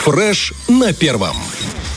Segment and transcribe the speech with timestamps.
[0.00, 1.36] Фреш на первом.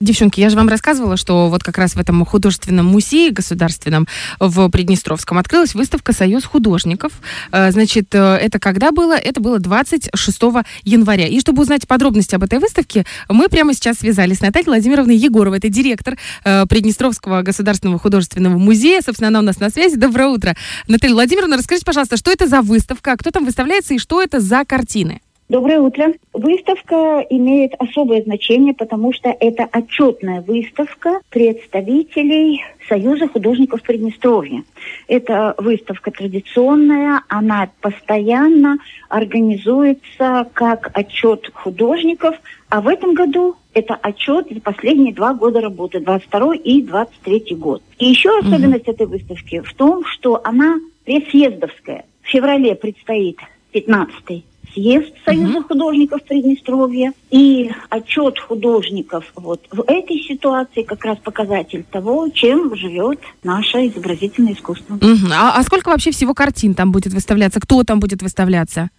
[0.00, 4.70] Девчонки, я же вам рассказывала, что вот как раз в этом художественном музее государственном в
[4.70, 7.12] Приднестровском открылась выставка «Союз художников».
[7.52, 9.12] Э, значит, э, это когда было?
[9.12, 11.26] Это было 26 января.
[11.26, 15.58] И чтобы узнать подробности об этой выставке, мы прямо сейчас связались с Натальей Владимировной Егоровой.
[15.58, 19.02] Это директор э, Приднестровского государственного художественного музея.
[19.02, 19.96] Собственно, она у нас на связи.
[19.96, 20.56] Доброе утро.
[20.88, 24.64] Наталья Владимировна, расскажите, пожалуйста, что это за выставка, кто там выставляется и что это за
[24.64, 25.20] картины?
[25.50, 26.12] Доброе утро.
[26.32, 34.62] Выставка имеет особое значение, потому что это отчетная выставка представителей Союза художников Приднестровья.
[35.08, 38.78] Это выставка традиционная, она постоянно
[39.08, 42.36] организуется как отчет художников,
[42.68, 47.82] а в этом году это отчет за последние два года работы, 22 и 23 год.
[47.98, 48.92] И еще особенность mm-hmm.
[48.92, 52.04] этой выставки в том, что она предсъездовская.
[52.22, 53.38] В феврале предстоит
[53.72, 55.68] 15 съезд Союза угу.
[55.68, 57.12] художников Приднестровья.
[57.30, 64.54] И отчет художников вот в этой ситуации как раз показатель того, чем живет наше изобразительное
[64.54, 64.94] искусство.
[64.94, 65.32] Угу.
[65.32, 67.60] А, а сколько вообще всего картин там будет выставляться?
[67.60, 68.90] Кто там будет выставляться?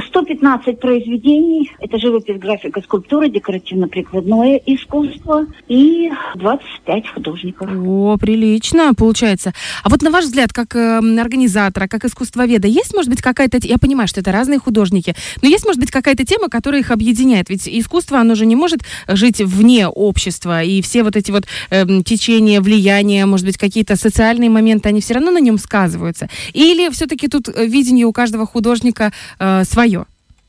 [0.00, 1.70] 115 произведений.
[1.80, 7.68] Это живопись, графика, скульптура, декоративно-прикладное искусство и 25 художников.
[7.70, 9.52] О, прилично получается.
[9.82, 13.58] А вот на ваш взгляд, как э, организатора, как искусствоведа, есть, может быть, какая-то...
[13.62, 17.50] Я понимаю, что это разные художники, но есть, может быть, какая-то тема, которая их объединяет?
[17.50, 21.84] Ведь искусство, оно же не может жить вне общества, и все вот эти вот э,
[22.04, 26.28] течения, влияния, может быть, какие-то социальные моменты, они все равно на нем сказываются?
[26.52, 29.87] Или все-таки тут э, видение у каждого художника э, свое?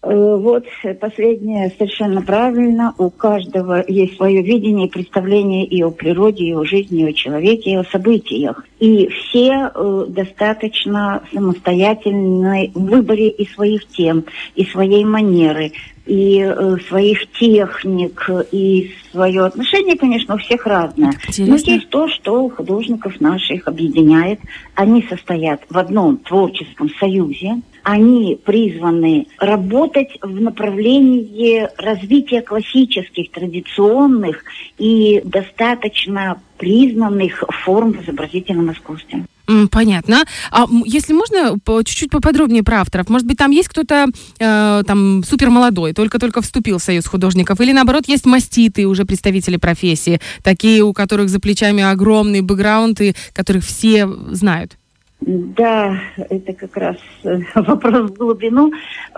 [0.02, 0.66] Э, вот
[1.02, 2.94] последнее совершенно правильно.
[2.98, 7.14] У каждого есть свое видение и представление и о природе, и о жизни, и о
[7.14, 8.64] человеке, и о событиях.
[8.80, 14.24] И все э, достаточно самостоятельны в выборе и своих тем,
[14.56, 15.74] и своей манеры,
[16.06, 21.12] и э, своих техник, и свое отношение, конечно, у всех разное.
[21.28, 21.46] Интересно.
[21.46, 24.40] Но есть то, что художников наших объединяет.
[24.76, 34.44] Они состоят в одном творческом союзе, они призваны работать в направлении развития классических, традиционных
[34.78, 39.26] и достаточно признанных форм в изобразительном искусстве.
[39.72, 40.24] Понятно.
[40.52, 43.10] А если можно, чуть-чуть поподробнее про авторов.
[43.10, 44.06] Может быть, там есть кто-то
[44.38, 49.58] э, там супер молодой, только-только вступил в Союз художников, или наоборот, есть маститы, уже представители
[49.58, 54.78] профессии, такие, у которых за плечами огромный бэкграунд, и которых все знают?
[55.22, 58.72] Да, это как раз э, вопрос в глубину,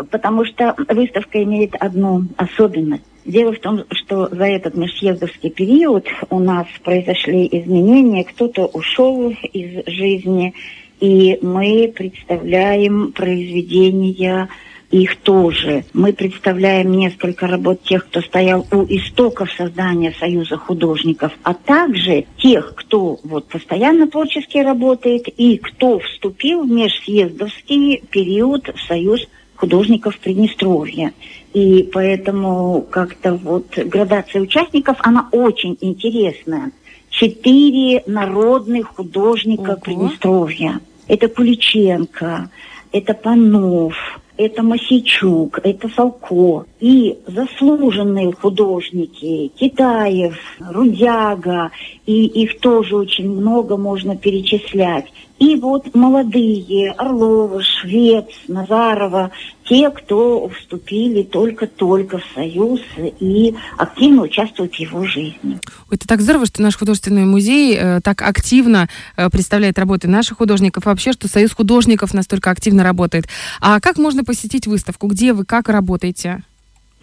[0.09, 3.03] потому что выставка имеет одну особенность.
[3.23, 9.85] Дело в том, что за этот межсъездовский период у нас произошли изменения, кто-то ушел из
[9.85, 10.56] жизни,
[11.00, 14.50] и мы представляем произведения
[14.91, 15.85] их тоже.
[15.94, 22.75] Мы представляем несколько работ тех, кто стоял у истоков создания Союза художников, а также тех,
[22.75, 31.13] кто вот постоянно творчески работает и кто вступил в межсъездовский период в Союз художников Приднестровья.
[31.53, 36.72] И поэтому как-то вот градация участников, она очень интересная.
[37.09, 39.81] Четыре народных художника Ого.
[39.81, 40.79] Приднестровья.
[41.08, 42.50] Это Куличенко,
[42.91, 43.94] это Панов,
[44.41, 46.66] это Масичук, это Салко.
[46.79, 51.72] И заслуженные художники, Китаев, Рудяга,
[52.07, 55.06] и их тоже очень много можно перечислять.
[55.41, 59.31] И вот молодые, Орлова, Швец, Назарова,
[59.66, 62.79] те, кто вступили только-только в Союз
[63.19, 65.59] и активно участвуют в его жизни.
[65.90, 68.88] Это так здорово, что наш художественный музей э, так активно
[69.18, 73.28] э, представляет работы наших художников, вообще, что Союз художников настолько активно работает.
[73.62, 75.08] А как можно посетить выставку?
[75.08, 76.44] Где вы, как работаете?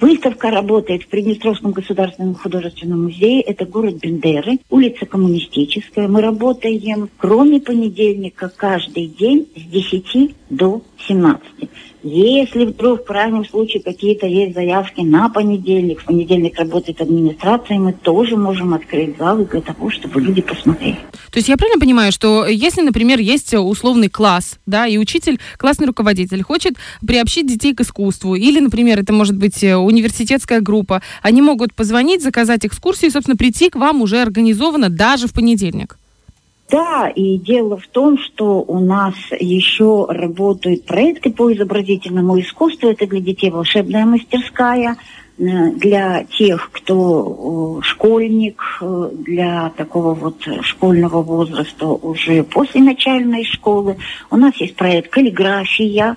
[0.00, 3.43] Выставка работает в Приднестровском государственном художественном музее.
[3.43, 6.09] Это город Бендеры, улица Коммунистическая.
[6.09, 11.43] Мы работаем, кроме понедельника, каждый день с 10 до 17.
[12.03, 17.93] Если вдруг в крайнем случае какие-то есть заявки на понедельник, в понедельник работает администрация, мы
[17.93, 20.99] тоже можем открыть залы для того, чтобы люди посмотрели.
[21.31, 25.87] То есть я правильно понимаю, что если, например, есть условный класс, да, и учитель, классный
[25.87, 26.75] руководитель хочет
[27.05, 32.23] приобщить детей к искусству, или, например, это может быть э, университетская группа, они могут позвонить,
[32.23, 35.99] заказать экскурсию и, собственно, прийти к вам уже организованно даже в понедельник?
[36.70, 42.91] Да, и дело в том, что у нас еще работают проекты по изобразительному искусству.
[42.91, 44.97] Это для детей волшебная мастерская,
[45.38, 53.44] э, для тех, кто э, школьник, э, для такого вот школьного возраста уже после начальной
[53.44, 53.97] школы.
[54.31, 56.17] У нас есть проект «Каллиграфия»,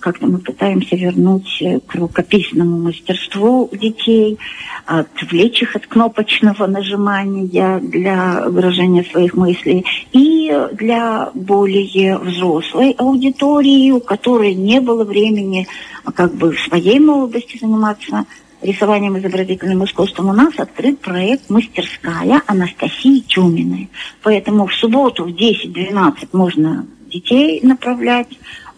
[0.00, 4.38] как-то мы пытаемся вернуть к рукописному мастерству детей,
[4.86, 14.00] отвлечь их от кнопочного нажимания для выражения своих мыслей и для более взрослой аудитории, у
[14.00, 15.66] которой не было времени
[16.14, 18.24] как бы в своей молодости заниматься
[18.62, 23.88] рисованием изобразительным искусством у нас открыт проект «Мастерская» Анастасии Тюминой.
[24.22, 28.28] Поэтому в субботу в 10-12 можно детей направлять,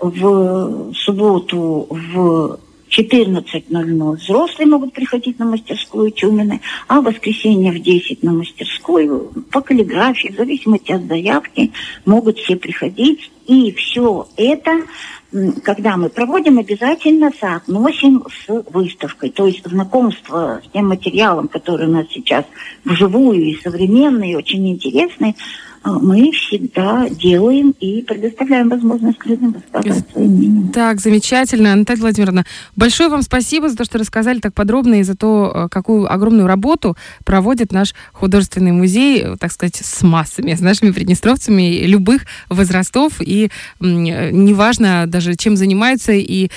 [0.03, 2.59] в субботу в
[2.91, 9.63] 14.00 взрослые могут приходить на мастерскую Тюмины, а в воскресенье в 10 на мастерскую по
[9.63, 11.73] каллиграфии, в зависимости от заявки,
[12.05, 13.31] могут все приходить.
[13.47, 14.83] И все это
[15.65, 19.31] когда мы проводим, обязательно соотносим с выставкой.
[19.31, 22.45] То есть знакомство с тем материалом, который у нас сейчас
[22.85, 25.35] вживую и современный, и очень интересный,
[25.85, 30.71] мы всегда делаем и предоставляем возможность людям высказывать свои мнения.
[30.73, 31.75] Так, замечательно.
[31.75, 32.45] Наталья Владимировна,
[32.77, 36.47] большое вам спасибо за то, что рассказали так подробно и за то, э, какую огромную
[36.47, 43.21] работу проводит наш художественный музей, так сказать, с массами, с нашими приднестровцами любых возрастов.
[43.21, 43.51] И
[43.81, 46.49] неважно даже, чем занимаются и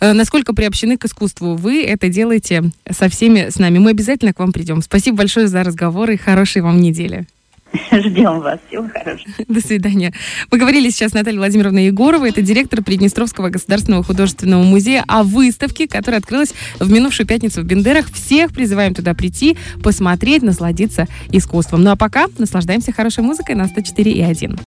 [0.00, 1.54] э, насколько приобщены к искусству.
[1.54, 3.78] Вы это делаете со всеми с нами.
[3.78, 4.82] Мы обязательно к вам придем.
[4.82, 7.26] Спасибо большое за разговор и хорошей вам недели.
[7.92, 8.60] Ждем вас.
[8.68, 9.32] Всего хорошего.
[9.48, 10.12] До свидания.
[10.50, 15.88] Мы говорили сейчас с Натальей Владимировной Егоровой, это директор Приднестровского государственного художественного музея, о выставке,
[15.88, 18.10] которая открылась в минувшую пятницу в Бендерах.
[18.12, 21.82] Всех призываем туда прийти, посмотреть, насладиться искусством.
[21.82, 24.58] Ну а пока наслаждаемся хорошей музыкой на 104 и 1.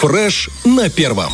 [0.00, 1.32] Фреш на первом.